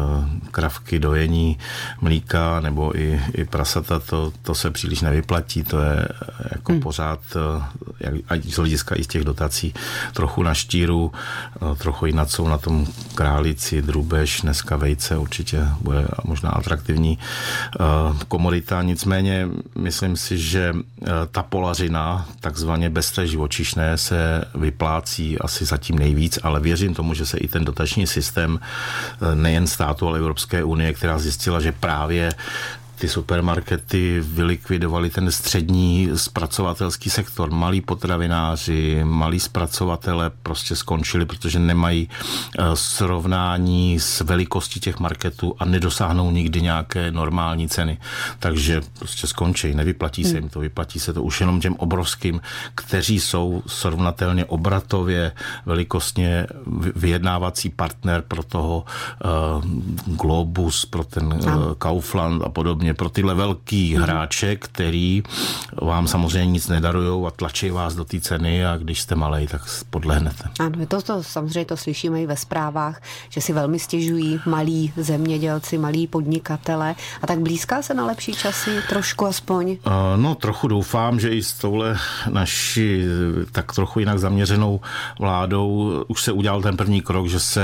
kravky, 0.50 0.98
dojení, 0.98 1.58
mlíka 2.00 2.60
nebo 2.60 2.98
i, 2.98 3.20
i 3.34 3.44
prasata, 3.44 3.98
to, 3.98 4.32
to 4.42 4.54
se 4.54 4.70
příliš 4.70 5.00
nevyplatí. 5.00 5.62
To 5.62 5.80
je 5.80 6.08
jako 6.52 6.72
hmm. 6.72 6.80
pořád, 6.80 7.20
uh, 7.56 7.64
jak, 8.00 8.14
ať 8.28 8.44
z 8.44 8.56
hlediska 8.56 8.94
i 8.98 9.04
z 9.04 9.06
těch 9.06 9.24
dotací, 9.24 9.74
trochu 10.12 10.42
na 10.42 10.54
štíru, 10.54 11.12
uh, 11.60 11.76
trochu 11.76 12.06
jinak 12.06 12.30
jsou 12.30 12.48
na 12.48 12.58
tom 12.58 12.86
králici, 13.14 13.82
drubež, 13.82 14.40
dneska 14.40 14.76
vejce 14.76 15.16
určitě 15.16 15.68
bude 15.80 16.08
možná 16.24 16.50
atraktivní 16.50 17.18
uh, 17.80 18.18
komodita. 18.28 18.82
Nicméně 18.82 19.48
myslím 19.78 20.16
si, 20.16 20.38
že 20.38 20.72
uh, 20.72 21.08
ta 21.30 21.42
polařina, 21.42 22.05
takzvaně 22.40 22.90
bez 22.90 23.10
té 23.10 23.26
živočišné, 23.26 23.98
se 23.98 24.44
vyplácí 24.54 25.38
asi 25.38 25.64
zatím 25.64 25.98
nejvíc, 25.98 26.38
ale 26.42 26.60
věřím 26.60 26.94
tomu, 26.94 27.14
že 27.14 27.26
se 27.26 27.38
i 27.38 27.48
ten 27.48 27.64
dotační 27.64 28.06
systém 28.06 28.52
uh, 28.52 29.34
nejen 29.34 29.66
státu, 29.66 30.08
ale 30.08 30.18
Evropské 30.18 30.64
unie, 30.64 30.92
která 30.92 31.18
zjistila, 31.18 31.60
že 31.60 31.72
právě 31.72 32.32
ty 32.98 33.08
supermarkety 33.08 34.20
vylikvidovali 34.20 35.10
ten 35.10 35.30
střední 35.30 36.10
zpracovatelský 36.14 37.10
sektor. 37.10 37.50
Malí 37.50 37.80
potravináři, 37.80 39.00
malí 39.04 39.40
zpracovatele 39.40 40.30
prostě 40.42 40.76
skončili, 40.76 41.26
protože 41.26 41.58
nemají 41.58 42.08
eh, 42.58 42.62
srovnání 42.74 44.00
s 44.00 44.20
velikostí 44.20 44.80
těch 44.80 45.00
marketů 45.00 45.54
a 45.58 45.64
nedosáhnou 45.64 46.30
nikdy 46.30 46.62
nějaké 46.62 47.10
normální 47.10 47.68
ceny. 47.68 47.98
Takže 48.38 48.80
prostě 48.98 49.26
skončí, 49.26 49.74
nevyplatí 49.74 50.24
se 50.24 50.36
jim 50.36 50.48
to, 50.48 50.60
vyplatí 50.60 51.00
se 51.00 51.12
to 51.12 51.22
už 51.22 51.40
jenom 51.40 51.60
těm 51.60 51.74
obrovským, 51.74 52.40
kteří 52.74 53.20
jsou 53.20 53.62
srovnatelně 53.66 54.44
obratově, 54.44 55.32
velikostně 55.66 56.46
vyjednávací 56.96 57.68
partner 57.68 58.22
pro 58.28 58.42
toho 58.42 58.84
uh, 58.84 59.64
Globus, 60.16 60.84
pro 60.84 61.04
ten 61.04 61.26
uh, 61.26 61.74
Kaufland 61.78 62.42
a 62.42 62.48
podobně 62.48 62.85
podobně 62.86 62.94
pro 62.94 63.08
tyhle 63.08 63.34
velký 63.34 63.94
mm. 63.94 64.02
hráče, 64.02 64.56
který 64.56 65.22
vám 65.82 66.08
samozřejmě 66.08 66.52
nic 66.52 66.68
nedarují 66.68 67.26
a 67.26 67.30
tlačí 67.30 67.70
vás 67.70 67.94
do 67.94 68.04
té 68.04 68.20
ceny 68.20 68.66
a 68.66 68.76
když 68.76 69.00
jste 69.00 69.14
malý, 69.14 69.46
tak 69.46 69.62
podlehnete. 69.90 70.44
Ano, 70.60 70.86
to, 70.86 71.02
to 71.02 71.22
samozřejmě 71.22 71.64
to 71.64 71.76
slyšíme 71.76 72.22
i 72.22 72.26
ve 72.26 72.36
zprávách, 72.36 73.02
že 73.28 73.40
si 73.40 73.52
velmi 73.52 73.78
stěžují 73.78 74.40
malí 74.46 74.92
zemědělci, 74.96 75.78
malí 75.78 76.06
podnikatele 76.06 76.94
a 77.22 77.26
tak 77.26 77.40
blízká 77.40 77.82
se 77.82 77.94
na 77.94 78.06
lepší 78.06 78.32
časy, 78.32 78.70
trošku 78.88 79.26
aspoň? 79.26 79.70
Uh, 79.86 79.92
no 80.16 80.34
trochu 80.34 80.68
doufám, 80.68 81.20
že 81.20 81.30
i 81.30 81.42
s 81.42 81.52
touhle 81.52 81.96
naší 82.30 83.02
tak 83.52 83.72
trochu 83.72 84.00
jinak 84.00 84.18
zaměřenou 84.18 84.80
vládou 85.18 85.92
už 86.08 86.22
se 86.22 86.32
udělal 86.32 86.62
ten 86.62 86.76
první 86.76 87.00
krok, 87.00 87.26
že 87.26 87.40
se 87.40 87.62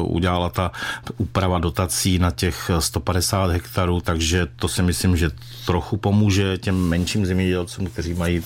uh, 0.00 0.14
udělala 0.16 0.48
ta 0.48 0.72
úprava 1.16 1.58
dotací 1.58 2.18
na 2.18 2.30
těch 2.30 2.70
150 2.78 3.50
hektarů, 3.50 4.00
takže 4.00 4.46
to 4.56 4.68
si 4.68 4.82
myslím, 4.82 5.16
že 5.16 5.30
trochu 5.66 5.96
pomůže 5.96 6.58
těm 6.58 6.88
menším 6.88 7.26
zemědělcům, 7.26 7.86
kteří 7.86 8.14
mají, 8.14 8.42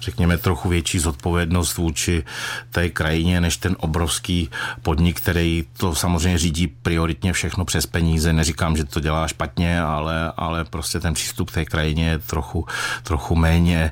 řekněme, 0.00 0.38
trochu 0.38 0.68
větší 0.68 0.98
zodpovědnost 0.98 1.76
vůči 1.76 2.24
té 2.70 2.88
krajině, 2.88 3.40
než 3.40 3.56
ten 3.56 3.76
obrovský 3.80 4.50
podnik, 4.82 5.20
který 5.20 5.64
to 5.76 5.94
samozřejmě 5.94 6.38
řídí 6.38 6.66
prioritně 6.66 7.32
všechno 7.32 7.64
přes 7.64 7.86
peníze. 7.86 8.32
Neříkám, 8.32 8.76
že 8.76 8.84
to 8.84 9.00
dělá 9.00 9.28
špatně, 9.28 9.80
ale, 9.80 10.32
ale 10.36 10.64
prostě 10.64 11.00
ten 11.00 11.14
přístup 11.14 11.50
k 11.50 11.54
té 11.54 11.64
krajině 11.64 12.08
je 12.08 12.18
trochu, 12.18 12.66
trochu 13.02 13.34
méně 13.36 13.90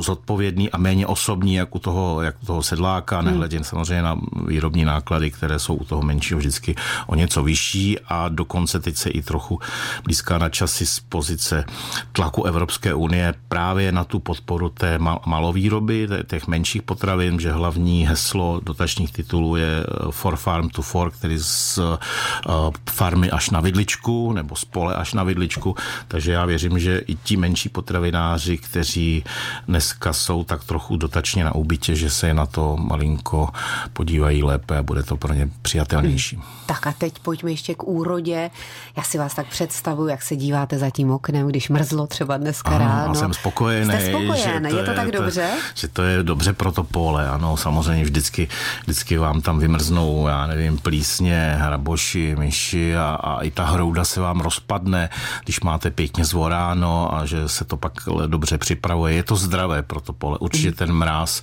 zodpovědný 0.00 0.70
a 0.70 0.78
méně 0.78 1.06
osobní, 1.06 1.54
jak 1.54 1.74
u 1.74 1.78
toho, 1.78 2.22
jak 2.22 2.42
u 2.42 2.46
toho 2.46 2.62
sedláka, 2.62 3.18
hmm. 3.18 3.26
nehledě 3.26 3.64
samozřejmě 3.64 4.02
na 4.02 4.20
výrobní 4.46 4.84
náklady, 4.84 5.30
které 5.30 5.58
jsou 5.58 5.74
u 5.74 5.84
toho 5.84 6.02
menšího 6.02 6.38
vždycky 6.38 6.74
o 7.06 7.14
něco 7.14 7.42
vyšší 7.42 7.98
a 8.08 8.28
dokonce 8.28 8.80
teď 8.80 8.96
se 8.96 9.10
i 9.10 9.22
trochu 9.22 9.60
blízká 10.04 10.38
na 10.38 10.48
časy 10.52 10.86
z 10.86 11.00
pozice 11.00 11.64
tlaku 12.12 12.44
Evropské 12.44 12.94
unie 12.94 13.34
právě 13.48 13.92
na 13.92 14.04
tu 14.04 14.20
podporu 14.20 14.68
té 14.68 14.98
malovýroby, 15.26 16.08
těch 16.26 16.46
menších 16.46 16.82
potravin, 16.82 17.40
že 17.40 17.52
hlavní 17.52 18.06
heslo 18.06 18.60
dotačních 18.64 19.12
titulů 19.12 19.56
je 19.56 19.80
eh, 19.80 20.06
For 20.10 20.36
Farm 20.36 20.68
to 20.68 20.82
Fork, 20.82 21.16
tedy 21.16 21.38
z 21.38 21.78
eh, 21.78 22.50
farmy 22.90 23.30
až 23.30 23.50
na 23.50 23.60
vidličku, 23.60 24.32
nebo 24.32 24.56
z 24.56 24.64
pole 24.64 24.94
až 24.94 25.14
na 25.14 25.22
vidličku. 25.22 25.76
Takže 26.08 26.32
já 26.32 26.44
věřím, 26.44 26.78
že 26.78 26.98
i 26.98 27.14
ti 27.14 27.36
menší 27.36 27.68
potravináři, 27.68 28.58
kteří 28.58 29.24
dneska 29.68 30.12
jsou 30.12 30.44
tak 30.44 30.64
trochu 30.64 30.96
dotačně 30.96 31.44
na 31.44 31.54
úbytě, 31.54 31.94
že 31.94 32.10
se 32.10 32.34
na 32.34 32.46
to 32.46 32.76
malinko 32.76 33.48
podívají 33.92 34.42
lépe 34.42 34.78
a 34.78 34.82
bude 34.82 35.02
to 35.02 35.16
pro 35.16 35.34
ně 35.34 35.48
přijatelnější. 35.62 36.36
Hmm. 36.36 36.44
Tak 36.66 36.86
a 36.86 36.92
teď 36.92 37.18
pojďme 37.18 37.50
ještě 37.50 37.74
k 37.74 37.82
úrodě. 37.84 38.50
Já 38.96 39.02
si 39.02 39.18
vás 39.18 39.34
tak 39.34 39.46
představuji, 39.46 40.06
jak 40.06 40.22
se 40.22 40.36
díváte 40.42 40.78
za 40.78 40.90
tím 40.90 41.10
oknem, 41.10 41.48
když 41.48 41.68
mrzlo 41.68 42.06
třeba 42.06 42.36
dneska 42.36 42.70
ano, 42.70 42.78
ráno. 42.78 43.08
Já 43.08 43.14
jsem 43.14 43.34
spokojený. 43.34 43.84
Jste 43.84 44.08
spokojený, 44.08 44.68
je 44.76 44.84
to 44.84 44.90
je, 44.90 44.96
tak 44.96 45.10
to, 45.10 45.18
dobře? 45.18 45.50
Že 45.74 45.88
to 45.88 46.02
je 46.02 46.22
dobře 46.22 46.52
pro 46.52 46.72
to 46.72 46.84
pole, 46.84 47.28
ano, 47.28 47.56
samozřejmě 47.56 48.04
vždycky, 48.04 48.48
vždycky 48.82 49.18
vám 49.18 49.40
tam 49.40 49.58
vymrznou, 49.58 50.26
já 50.26 50.46
nevím, 50.46 50.78
plísně, 50.78 51.56
hraboši, 51.58 52.36
myši 52.38 52.96
a, 52.96 53.04
a 53.04 53.42
i 53.42 53.50
ta 53.50 53.64
hrouda 53.64 54.04
se 54.04 54.20
vám 54.20 54.40
rozpadne, 54.40 55.10
když 55.44 55.60
máte 55.60 55.90
pěkně 55.90 56.24
zvoráno 56.24 57.14
a 57.14 57.26
že 57.26 57.48
se 57.48 57.64
to 57.64 57.76
pak 57.76 57.92
dobře 58.26 58.58
připravuje. 58.58 59.14
Je 59.14 59.22
to 59.22 59.36
zdravé 59.36 59.82
pro 59.82 60.00
to 60.00 60.12
pole. 60.12 60.38
Určitě 60.38 60.68
mm. 60.68 60.74
ten 60.74 60.92
mráz, 60.92 61.42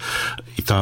i 0.58 0.62
ta, 0.62 0.78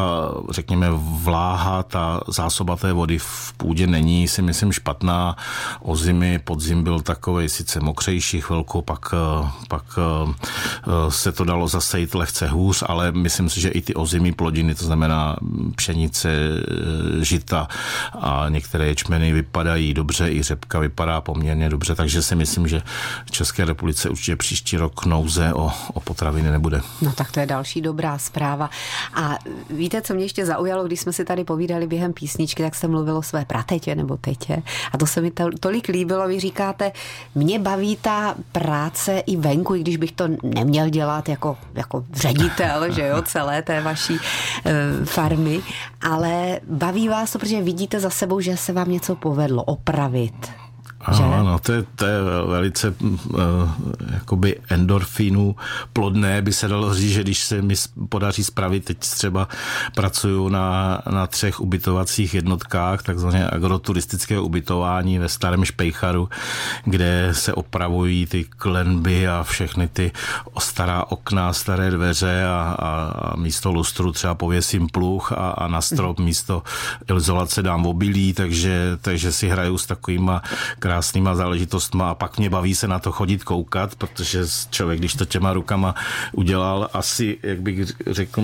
řekněme, 0.49 0.87
vláha, 0.99 1.83
ta 1.83 2.21
zásoba 2.27 2.75
té 2.75 2.93
vody 2.93 3.17
v 3.19 3.53
půdě 3.57 3.87
není, 3.87 4.27
si 4.27 4.41
myslím, 4.41 4.71
špatná. 4.71 5.35
O 5.81 5.95
zimy, 5.95 6.39
podzim 6.39 6.83
byl 6.83 7.01
takový 7.01 7.49
sice 7.49 7.79
mokřejší 8.07 8.41
chvilku, 8.41 8.81
pak, 8.81 9.13
eh, 9.13 9.49
pak 9.67 9.83
eh, 9.97 11.11
se 11.11 11.31
to 11.31 11.43
dalo 11.43 11.67
zasejít 11.67 12.15
lehce 12.15 12.47
hůř, 12.47 12.83
ale 12.87 13.11
myslím 13.11 13.49
si, 13.49 13.61
že 13.61 13.69
i 13.69 13.81
ty 13.81 13.93
ozimí 13.93 14.31
plodiny, 14.31 14.75
to 14.75 14.85
znamená 14.85 15.35
pšenice, 15.75 16.29
eh, 16.29 17.25
žita 17.25 17.67
a 18.13 18.45
některé 18.49 18.87
ječmeny 18.87 19.33
vypadají 19.33 19.93
dobře, 19.93 20.31
i 20.31 20.43
řepka 20.43 20.79
vypadá 20.79 21.21
poměrně 21.21 21.69
dobře, 21.69 21.95
takže 21.95 22.21
si 22.21 22.35
myslím, 22.35 22.67
že 22.67 22.81
v 23.25 23.31
České 23.31 23.65
republice 23.65 24.09
určitě 24.09 24.35
příští 24.35 24.77
rok 24.77 25.05
nouze 25.05 25.53
o, 25.53 25.71
o 25.93 25.99
potraviny 25.99 26.51
nebude. 26.51 26.81
No 27.01 27.11
tak 27.11 27.31
to 27.31 27.39
je 27.39 27.45
další 27.45 27.81
dobrá 27.81 28.17
zpráva. 28.17 28.69
A 29.13 29.37
víte, 29.69 30.01
co 30.01 30.13
mě 30.13 30.25
ještě 30.25 30.45
zaujalo, 30.45 30.83
když 30.83 30.99
jsme 30.99 31.13
si 31.13 31.25
tady 31.25 31.43
povídali 31.43 31.87
během 31.87 32.13
písničky, 32.13 32.63
tak 32.63 32.75
jste 32.75 32.87
mluvil 32.87 33.17
o 33.17 33.23
své 33.23 33.45
pratetě 33.45 33.95
nebo 33.95 34.17
tetě. 34.17 34.63
A 34.91 34.97
to 34.97 35.05
se 35.05 35.21
mi 35.21 35.31
to, 35.31 35.49
tolik 35.59 35.87
líbilo, 35.87 36.27
vy 36.27 36.39
říkáte, 36.39 36.91
mě 37.35 37.59
baví 37.59 37.96
ta 38.01 38.35
práce 38.51 39.19
i 39.19 39.37
venku, 39.37 39.75
i 39.75 39.79
když 39.79 39.97
bych 39.97 40.11
to 40.11 40.27
neměl 40.43 40.89
dělat 40.89 41.29
jako, 41.29 41.57
jako 41.73 42.05
ředitel, 42.13 42.91
že 42.91 43.07
jo, 43.07 43.21
celé 43.21 43.61
té 43.61 43.81
vaší 43.81 44.17
e, 44.65 45.05
farmy, 45.05 45.61
ale 46.01 46.59
baví 46.69 47.09
vás 47.09 47.31
to, 47.31 47.39
protože 47.39 47.61
vidíte 47.61 47.99
za 47.99 48.09
sebou, 48.09 48.39
že 48.39 48.57
se 48.57 48.73
vám 48.73 48.91
něco 48.91 49.15
povedlo 49.15 49.63
opravit 49.63 50.51
že? 51.11 51.23
Ano, 51.23 51.59
to 51.59 51.71
je, 51.71 51.83
to 51.95 52.05
je 52.05 52.21
velice 52.47 52.93
uh, 52.99 53.19
jakoby 54.13 54.59
endorfinu 54.69 55.55
plodné, 55.93 56.41
by 56.41 56.53
se 56.53 56.67
dalo 56.67 56.93
říct, 56.93 57.11
že 57.11 57.23
když 57.23 57.39
se 57.39 57.61
mi 57.61 57.73
podaří 58.09 58.43
spravit, 58.43 58.85
teď 58.85 58.97
třeba 58.97 59.47
pracuju 59.95 60.49
na, 60.49 61.01
na 61.11 61.27
třech 61.27 61.59
ubytovacích 61.59 62.33
jednotkách, 62.33 63.03
takzvané 63.03 63.49
agroturistické 63.49 64.39
ubytování 64.39 65.19
ve 65.19 65.29
Starém 65.29 65.65
Špejcharu, 65.65 66.29
kde 66.85 67.29
se 67.31 67.53
opravují 67.53 68.25
ty 68.25 68.43
klenby 68.43 69.27
a 69.27 69.43
všechny 69.43 69.87
ty 69.87 70.11
stará 70.59 71.03
okna, 71.11 71.53
staré 71.53 71.91
dveře 71.91 72.43
a, 72.45 72.75
a, 72.79 72.89
a 73.31 73.35
místo 73.35 73.71
lustru 73.71 74.11
třeba 74.11 74.35
pověsím 74.35 74.87
pluch 74.87 75.31
a, 75.31 75.49
a 75.49 75.67
na 75.67 75.81
strop 75.81 76.19
místo 76.19 76.63
izolace 77.17 77.61
dám 77.61 77.85
obilí, 77.85 78.33
takže, 78.33 78.97
takže 79.01 79.31
si 79.31 79.49
hraju 79.49 79.77
s 79.77 79.85
takovýma 79.85 80.41
krásnýma 80.97 81.35
záležitostma 81.35 82.09
a 82.09 82.15
pak 82.15 82.37
mě 82.37 82.49
baví 82.49 82.75
se 82.75 82.87
na 82.87 82.99
to 82.99 83.11
chodit 83.11 83.43
koukat, 83.43 83.95
protože 83.95 84.43
člověk, 84.69 84.99
když 84.99 85.13
to 85.13 85.25
těma 85.25 85.53
rukama 85.53 85.95
udělal, 86.31 86.89
asi, 86.93 87.37
jak 87.43 87.61
bych 87.61 87.91
řekl, 88.07 88.41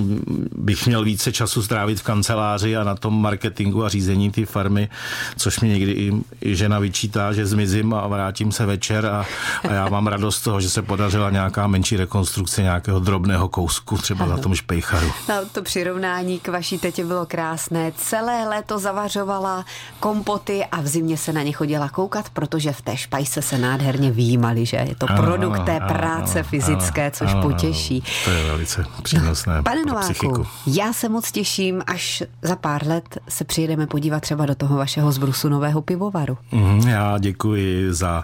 bych 0.55 0.85
měl 0.85 1.03
více 1.03 1.31
času 1.31 1.63
strávit 1.63 1.99
v 1.99 2.03
kanceláři 2.03 2.77
a 2.77 2.83
na 2.83 2.95
tom 2.95 3.21
marketingu 3.21 3.85
a 3.85 3.89
řízení 3.89 4.31
ty 4.31 4.45
farmy, 4.45 4.89
což 5.37 5.59
mi 5.59 5.69
někdy 5.69 5.91
i, 5.91 6.11
i 6.41 6.55
žena 6.55 6.79
vyčítá, 6.79 7.33
že 7.33 7.45
zmizím 7.45 7.93
a 7.93 8.07
vrátím 8.07 8.51
se 8.51 8.65
večer 8.65 9.05
a, 9.05 9.25
a 9.69 9.73
já 9.73 9.89
mám 9.89 10.07
radost 10.07 10.41
toho, 10.41 10.61
že 10.61 10.69
se 10.69 10.81
podařila 10.81 11.29
nějaká 11.29 11.67
menší 11.67 11.97
rekonstrukce 11.97 12.61
nějakého 12.61 12.99
drobného 12.99 13.49
kousku, 13.49 13.97
třeba 13.97 14.25
ano. 14.25 14.35
na 14.35 14.41
tom 14.41 14.55
špejcharu. 14.55 15.11
No, 15.29 15.35
to 15.51 15.61
přirovnání 15.61 16.39
k 16.39 16.47
vaší 16.47 16.77
tetě 16.77 17.05
bylo 17.05 17.25
krásné. 17.25 17.91
Celé 17.97 18.47
léto 18.47 18.79
zavařovala 18.79 19.65
kompoty 19.99 20.65
a 20.65 20.81
v 20.81 20.87
zimě 20.87 21.17
se 21.17 21.33
na 21.33 21.43
ně 21.43 21.51
chodila 21.51 21.89
koukat, 21.89 22.29
protože 22.43 22.71
v 22.71 22.81
té 22.81 22.97
špajse 22.97 23.41
se 23.41 23.57
nádherně 23.57 24.11
výjímali, 24.11 24.65
že 24.65 24.77
je 24.77 24.95
to 24.95 25.11
ano, 25.11 25.23
produkt 25.23 25.65
té 25.65 25.79
práce 25.79 26.39
ano, 26.39 26.49
fyzické, 26.49 27.01
ano, 27.01 27.11
což 27.11 27.31
ano, 27.31 27.41
potěší. 27.41 28.03
To 28.25 28.31
je 28.31 28.43
velice 28.45 28.85
přínosné 29.03 29.57
no, 29.57 29.63
Pane 29.63 29.81
Nováku, 29.87 30.13
psychiku. 30.13 30.45
já 30.67 30.93
se 30.93 31.09
moc 31.09 31.31
těším, 31.31 31.83
až 31.87 32.23
za 32.41 32.55
pár 32.55 32.87
let 32.87 33.17
se 33.29 33.43
přijedeme 33.43 33.87
podívat 33.87 34.19
třeba 34.19 34.45
do 34.45 34.55
toho 34.55 34.77
vašeho 34.77 35.11
zbrusu 35.11 35.49
nového 35.49 35.81
pivovaru. 35.81 36.37
Mm, 36.51 36.87
já 36.87 37.17
děkuji 37.17 37.93
za 37.93 38.23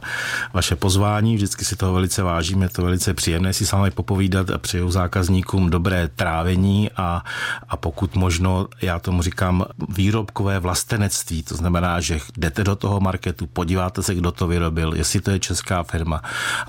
vaše 0.54 0.76
pozvání, 0.76 1.36
vždycky 1.36 1.66
si 1.66 1.76
toho 1.76 1.94
velice 1.94 2.24
vážím, 2.24 2.62
je 2.62 2.70
to 2.70 2.82
velice 2.82 3.14
příjemné 3.14 3.54
si 3.54 3.66
s 3.66 3.72
vámi 3.72 3.92
popovídat 3.92 4.50
a 4.50 4.58
přeju 4.58 4.92
zákazníkům 4.92 5.70
dobré 5.70 6.08
trávení 6.08 6.90
a, 6.98 7.24
a 7.70 7.78
pokud 7.78 8.16
možno, 8.16 8.68
já 8.82 9.00
tomu 9.00 9.22
říkám, 9.22 9.66
výrobkové 9.90 10.60
vlastenectví, 10.60 11.44
to 11.44 11.56
znamená, 11.56 12.02
že 12.02 12.20
jdete 12.38 12.64
do 12.64 12.76
toho 12.76 13.00
marketu, 13.00 13.48
podíváte 13.48 14.04
se, 14.04 14.09
kdo 14.16 14.32
to 14.32 14.48
vyrobil, 14.48 14.94
jestli 14.94 15.22
to 15.22 15.32
je 15.32 15.40
česká 15.40 15.84
firma 15.84 16.22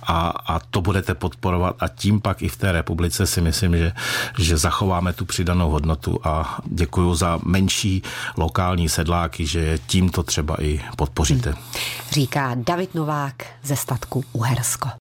a, 0.02 0.28
a 0.28 0.59
to 0.59 0.80
budete 0.80 1.14
podporovat 1.14 1.76
a 1.80 1.88
tím 1.88 2.20
pak 2.20 2.42
i 2.42 2.49
v 2.49 2.56
té 2.56 2.73
republice 2.73 3.26
si 3.26 3.40
myslím, 3.40 3.76
že, 3.76 3.92
že 4.38 4.56
zachováme 4.56 5.12
tu 5.12 5.25
přidanou 5.25 5.70
hodnotu 5.70 6.20
a 6.25 6.59
děkuji 6.66 7.14
za 7.14 7.38
menší 7.44 8.02
lokální 8.37 8.88
sedláky, 8.88 9.47
že 9.47 9.61
je 9.61 9.78
tímto 9.78 10.23
třeba 10.23 10.56
i 10.62 10.80
podpoříte. 10.97 11.54
Říká 12.11 12.52
David 12.54 12.94
Novák 12.94 13.35
ze 13.62 13.76
statku 13.76 14.25
Uhersko. 14.32 14.90